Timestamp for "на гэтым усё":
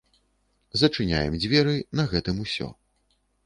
2.03-2.67